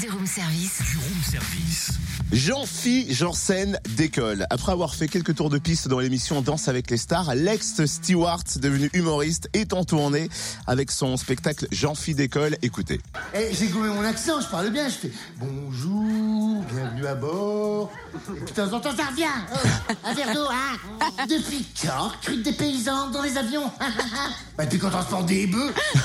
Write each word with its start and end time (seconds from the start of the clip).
Du 0.00 0.08
room 0.10 0.26
service. 0.26 0.80
Du 0.90 0.96
room 0.96 1.22
service. 1.22 1.90
Jean-Phi 2.32 3.12
Janssen 3.14 3.78
décolle. 3.96 4.46
Après 4.50 4.72
avoir 4.72 4.94
fait 4.94 5.06
quelques 5.06 5.34
tours 5.34 5.50
de 5.50 5.58
piste 5.58 5.86
dans 5.86 6.00
l'émission 6.00 6.40
Danse 6.40 6.68
avec 6.68 6.90
les 6.90 6.96
stars, 6.96 7.34
l'ex-steward 7.34 8.42
devenu 8.58 8.90
humoriste 8.94 9.48
est 9.52 9.72
en 9.74 9.84
tournée 9.84 10.28
avec 10.66 10.90
son 10.90 11.16
spectacle 11.16 11.68
Jean-Phi 11.72 12.14
décolle. 12.14 12.56
Écoutez. 12.62 13.00
Eh, 13.34 13.54
j'ai 13.54 13.68
gommé 13.68 13.88
mon 13.88 14.02
accent, 14.02 14.40
je 14.40 14.46
parle 14.48 14.70
bien, 14.70 14.88
je 14.88 14.94
fais 14.94 15.10
bonjour, 15.36 16.64
bienvenue 16.72 17.06
à 17.06 17.14
bord. 17.14 17.92
De 18.28 18.52
temps 18.52 18.72
en 18.72 18.80
temps, 18.80 18.96
ça 18.96 19.04
revient. 19.04 19.24
Oh, 19.54 19.92
un 20.04 20.14
verre 20.14 20.32
d'eau, 20.32 20.46
hein 20.50 21.26
Depuis 21.28 21.66
quand 21.82 22.08
recrute 22.08 22.42
des 22.42 22.52
paysans 22.52 23.10
dans 23.10 23.22
les 23.22 23.36
avions 23.36 23.70
Bah, 24.56 24.64
depuis 24.64 24.78
qu'on 24.78 24.90
transporte 24.90 25.26
des 25.26 25.46
bœufs. 25.46 25.74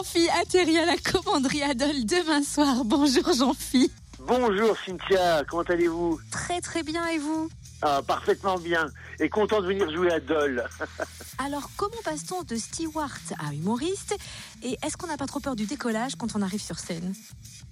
Jean-Phi 0.00 0.30
atterrit 0.30 0.78
à 0.78 0.86
la 0.86 0.96
commanderie 0.96 1.62
Adol 1.62 2.06
demain 2.06 2.42
soir. 2.42 2.86
Bonjour 2.86 3.34
Jean-Phi. 3.34 3.90
Bonjour 4.18 4.74
Cynthia, 4.86 5.44
comment 5.46 5.62
allez-vous? 5.62 6.18
Très 6.30 6.62
très 6.62 6.82
bien 6.82 7.06
et 7.08 7.18
vous? 7.18 7.50
Ah, 7.82 8.02
Parfaitement 8.06 8.58
bien 8.58 8.86
et 9.20 9.28
content 9.28 9.60
de 9.60 9.66
venir 9.66 9.90
jouer 9.90 10.10
à 10.10 10.20
Dole. 10.20 10.64
Alors 11.38 11.70
comment 11.76 12.00
passe-t-on 12.04 12.42
de 12.42 12.56
steward 12.56 13.12
à 13.38 13.52
humoriste 13.54 14.16
et 14.62 14.76
est-ce 14.82 14.96
qu'on 14.96 15.06
n'a 15.06 15.16
pas 15.16 15.26
trop 15.26 15.40
peur 15.40 15.56
du 15.56 15.66
décollage 15.66 16.16
quand 16.16 16.36
on 16.36 16.42
arrive 16.42 16.60
sur 16.60 16.78
scène? 16.78 17.14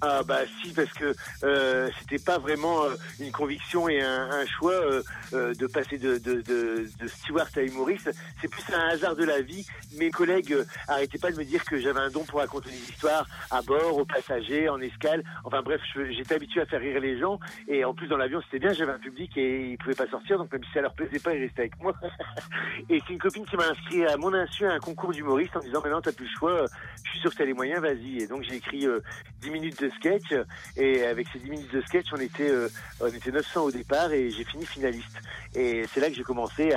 Ah 0.00 0.22
bah 0.22 0.40
si 0.62 0.72
parce 0.72 0.92
que 0.92 1.12
euh, 1.42 1.90
c'était 1.98 2.22
pas 2.22 2.38
vraiment 2.38 2.84
euh, 2.84 2.94
une 3.18 3.32
conviction 3.32 3.88
et 3.88 4.00
un, 4.00 4.30
un 4.30 4.46
choix 4.46 4.72
euh, 4.72 5.02
euh 5.32 5.54
de 5.54 5.66
passer 5.66 5.98
de, 5.98 6.18
de, 6.18 6.34
de, 6.42 6.88
de, 7.00 7.08
steward 7.08 7.48
à 7.56 7.62
humoriste. 7.62 8.10
C'est 8.40 8.46
plus 8.46 8.62
un 8.72 8.88
hasard 8.90 9.16
de 9.16 9.24
la 9.24 9.40
vie. 9.40 9.66
Mes 9.96 10.10
collègues 10.10 10.54
arrêtaient 10.86 11.18
pas 11.18 11.32
de 11.32 11.36
me 11.36 11.44
dire 11.44 11.64
que 11.64 11.80
j'avais 11.80 11.98
un 11.98 12.10
don 12.10 12.24
pour 12.24 12.38
raconter 12.38 12.70
des 12.70 12.76
histoires 12.76 13.26
à 13.50 13.60
bord, 13.62 13.96
aux 13.96 14.04
passagers, 14.04 14.68
en 14.68 14.80
escale. 14.80 15.24
Enfin 15.42 15.62
bref, 15.62 15.80
j'étais 16.10 16.36
habitué 16.36 16.60
à 16.60 16.66
faire 16.66 16.80
rire 16.80 17.00
les 17.00 17.18
gens 17.18 17.40
et 17.66 17.84
en 17.84 17.92
plus 17.92 18.06
dans 18.06 18.16
l'avion 18.16 18.40
c'était 18.42 18.60
bien. 18.60 18.72
J'avais 18.72 18.92
un 18.92 18.98
public 18.98 19.36
et 19.36 19.72
ils 19.72 19.78
pouvaient 19.78 19.96
pas 19.98 20.10
sortir 20.10 20.38
donc 20.38 20.52
même 20.52 20.64
si 20.64 20.72
ça 20.72 20.80
leur 20.80 20.94
plaisait 20.94 21.18
pas, 21.18 21.34
ils 21.34 21.42
restaient 21.42 21.62
avec 21.62 21.80
moi. 21.80 21.94
et 22.88 23.02
c'est 23.06 23.12
une 23.12 23.18
copine 23.18 23.44
qui 23.44 23.56
m'a 23.56 23.68
inscrit 23.68 24.06
à 24.06 24.16
mon 24.16 24.32
insu 24.32 24.66
à 24.66 24.72
un 24.72 24.78
concours 24.78 25.12
d'humoriste 25.12 25.56
en 25.56 25.60
disant 25.60 25.80
maintenant 25.82 26.00
t'as 26.00 26.12
plus 26.12 26.26
le 26.26 26.38
choix. 26.38 26.64
Je 27.04 27.10
suis 27.10 27.20
sûr 27.20 27.30
que 27.30 27.36
t'as 27.36 27.44
les 27.44 27.54
moyens, 27.54 27.80
vas-y. 27.80 28.22
Et 28.22 28.26
donc 28.26 28.42
j'ai 28.44 28.56
écrit 28.56 28.86
10 29.40 29.50
minutes 29.50 29.82
de 29.82 29.90
sketch 29.90 30.32
et 30.76 31.04
avec 31.04 31.26
ces 31.32 31.38
10 31.38 31.50
minutes 31.50 31.72
de 31.72 31.80
sketch 31.82 32.06
on 32.12 32.20
était 32.20 32.50
euh, 32.50 32.68
on 33.00 33.06
était 33.06 33.30
900 33.30 33.64
au 33.64 33.70
départ 33.70 34.12
et 34.12 34.30
j'ai 34.30 34.44
fini 34.44 34.64
finaliste 34.66 35.16
et 35.54 35.84
c'est 35.92 36.00
là 36.00 36.08
que 36.08 36.14
j'ai 36.14 36.22
commencé 36.22 36.72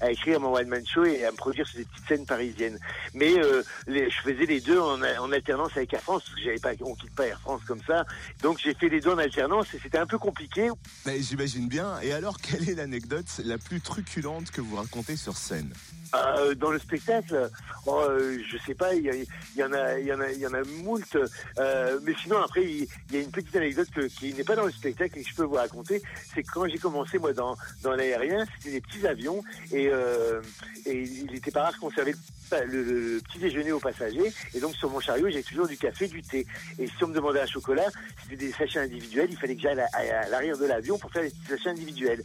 à, 0.00 0.10
écrire 0.10 0.40
mon 0.40 0.54
one 0.54 0.68
man 0.68 0.86
show 0.86 1.04
et 1.04 1.24
à 1.24 1.30
me 1.30 1.36
produire 1.36 1.66
sur 1.66 1.78
des 1.78 1.84
petites 1.84 2.06
scènes 2.06 2.26
parisiennes 2.26 2.78
mais 3.14 3.38
euh, 3.38 3.62
je 3.86 4.20
faisais 4.22 4.46
les 4.46 4.60
deux 4.60 4.78
en, 4.78 5.00
alternance 5.32 5.76
avec 5.76 5.92
Air 5.94 6.00
France 6.00 6.24
parce 6.24 6.36
que 6.36 6.42
j'avais 6.42 6.58
pas 6.58 6.72
on 6.84 6.94
quitte 6.94 7.14
pas 7.14 7.26
Air 7.26 7.40
France 7.40 7.62
comme 7.66 7.80
ça 7.86 8.04
donc 8.42 8.58
j'ai 8.58 8.74
fait 8.74 8.88
les 8.88 9.00
deux 9.00 9.10
en 9.10 9.18
alternance 9.18 9.72
et 9.74 9.78
c'était 9.82 9.98
un 9.98 10.06
peu 10.06 10.18
compliqué 10.18 10.70
j'imagine 11.06 11.68
bien 11.68 12.00
et 12.00 12.12
alors 12.12 12.38
quelle 12.64 12.74
est 12.74 12.82
l'anecdote 12.82 13.40
la 13.44 13.58
plus 13.58 13.80
truculente 13.80 14.50
que 14.50 14.60
vous 14.60 14.76
racontez 14.76 15.16
sur 15.16 15.36
scène 15.36 15.72
euh, 16.14 16.54
dans 16.54 16.70
le 16.70 16.78
spectacle, 16.78 17.50
oh, 17.86 18.00
euh, 18.08 18.38
je 18.48 18.56
sais 18.58 18.74
pas, 18.74 18.94
il 18.94 19.04
y, 19.04 19.64
en 19.64 19.72
a, 19.72 19.98
il 19.98 20.06
y 20.06 20.12
en 20.12 20.20
a, 20.20 20.30
il 20.30 20.38
y 20.38 20.46
en 20.46 20.54
a 20.54 20.62
moult. 20.62 21.18
Euh, 21.58 21.98
mais 22.04 22.14
sinon 22.22 22.36
après, 22.40 22.64
il 22.64 22.86
y, 23.10 23.16
a 23.16 23.20
une 23.20 23.32
petite 23.32 23.56
anecdote 23.56 23.88
qui 24.16 24.32
n'est 24.32 24.44
pas 24.44 24.54
dans 24.54 24.66
le 24.66 24.70
spectacle 24.70 25.18
et 25.18 25.24
que 25.24 25.28
je 25.28 25.34
peux 25.34 25.42
vous 25.42 25.56
raconter. 25.56 26.02
C'est 26.32 26.44
quand 26.44 26.68
j'ai 26.68 26.78
commencé 26.78 27.18
moi 27.18 27.32
dans 27.32 27.56
dans 27.82 27.94
l'aérien, 27.94 28.44
c'était 28.56 28.70
des 28.70 28.80
petits 28.80 29.04
avions 29.04 29.42
et 29.72 29.88
euh, 29.88 30.40
il 30.86 31.34
était 31.34 31.50
pas 31.50 31.64
rare 31.64 31.78
qu'on 31.80 31.90
servait 31.90 32.14
le, 32.62 33.20
petit 33.20 33.38
déjeuner 33.38 33.72
aux 33.72 33.80
passagers. 33.80 34.32
Et 34.54 34.60
donc 34.60 34.74
sur 34.76 34.90
mon 34.90 35.00
chariot, 35.00 35.28
j'ai 35.30 35.42
toujours 35.42 35.66
du 35.66 35.76
café, 35.76 36.06
du 36.06 36.22
thé. 36.22 36.46
Et 36.78 36.86
si 36.86 37.02
on 37.02 37.08
me 37.08 37.14
demandait 37.14 37.40
un 37.40 37.46
chocolat, 37.46 37.88
c'était 38.22 38.36
des 38.36 38.52
sachets 38.52 38.80
individuels. 38.80 39.28
Il 39.30 39.36
fallait 39.36 39.56
que 39.56 39.62
j'aille 39.62 39.80
à, 39.80 40.28
l'arrière 40.28 40.56
de 40.56 40.66
l'avion 40.66 40.98
pour 40.98 41.10
faire 41.10 41.22
des 41.22 41.32
sachets 41.48 41.70
individuels. 41.70 42.22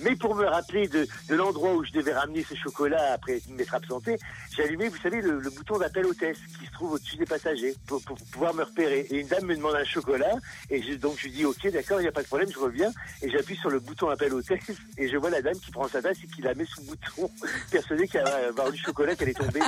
Mais 0.00 0.14
pour 0.14 0.34
me 0.34 0.46
rappeler 0.46 0.88
de, 0.88 1.06
l'endroit 1.28 1.74
où 1.74 1.84
je 1.84 1.92
devais 1.92 2.12
ramener 2.12 2.44
ce 2.44 2.54
chocolat 2.54 3.12
après 3.12 3.40
m'être 3.48 3.74
absenté, 3.74 4.16
j'ai 4.56 4.76
vous 4.76 4.96
savez, 5.02 5.20
le, 5.20 5.40
bouton 5.50 5.78
d'appel 5.78 6.06
hôtesse 6.06 6.38
qui 6.58 6.66
se 6.66 6.72
trouve 6.72 6.92
au-dessus 6.92 7.16
des 7.16 7.24
passagers 7.24 7.74
pour, 7.86 8.00
pouvoir 8.32 8.54
me 8.54 8.62
repérer. 8.62 9.06
Et 9.10 9.20
une 9.20 9.26
dame 9.26 9.46
me 9.46 9.56
demande 9.56 9.74
un 9.74 9.84
chocolat 9.84 10.34
et 10.70 10.80
donc 10.96 11.16
je 11.18 11.24
lui 11.24 11.32
dis 11.32 11.44
ok, 11.44 11.70
d'accord, 11.72 12.00
il 12.00 12.04
n'y 12.04 12.08
a 12.08 12.12
pas 12.12 12.22
de 12.22 12.26
problème, 12.26 12.50
je 12.52 12.58
reviens 12.58 12.92
et 13.22 13.30
j'appuie 13.30 13.56
sur 13.56 13.70
le 13.70 13.80
bouton 13.80 14.08
appel 14.08 14.32
hôtesse 14.34 14.70
et 14.96 15.08
je 15.08 15.16
vois 15.16 15.30
la 15.30 15.42
dame 15.42 15.58
qui 15.58 15.70
prend 15.70 15.88
sa 15.88 16.00
tasse 16.00 16.18
et 16.22 16.26
qui 16.26 16.42
la 16.42 16.54
met 16.54 16.64
sous 16.64 16.80
le 16.82 16.86
bouton, 16.86 17.30
persuadée 17.70 18.06
qu'elle 18.06 18.24
va 18.24 18.48
avoir 18.48 18.70
du 18.70 18.78
chocolat 18.78 19.16
qu'elle 19.16 19.30
est 19.30 19.38
tombée, 19.38 19.60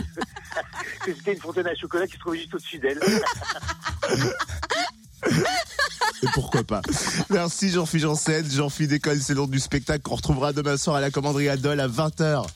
que 1.04 1.12
c'était 1.14 1.32
une 1.32 1.40
fontaine 1.40 1.66
à 1.66 1.74
chocolat 1.74 2.06
qui 2.06 2.14
se 2.14 2.18
trouvait 2.18 2.38
juste 2.38 2.54
au-dessus 2.54 2.78
d'elle. 2.78 3.00
Et 6.22 6.26
pourquoi 6.34 6.62
pas. 6.64 6.82
Merci 7.30 7.70
Jean-Philippe 7.70 8.06
Janssen. 8.06 8.50
Jean-Philippe 8.50 8.90
Décolle, 8.90 9.20
c'est 9.20 9.34
l'ordre 9.34 9.52
du 9.52 9.60
spectacle 9.60 10.02
qu'on 10.02 10.16
retrouvera 10.16 10.52
demain 10.52 10.76
soir 10.76 10.96
à 10.96 11.00
la 11.00 11.10
commanderie 11.10 11.48
Adol 11.48 11.80
à 11.80 11.88
20h. 11.88 12.46